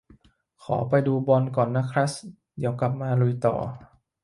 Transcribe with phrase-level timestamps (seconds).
[0.63, 2.11] ขอไปดูบอลก่อนนะครัส
[2.57, 3.55] เดี๋ยวกลับมาลุยต่อ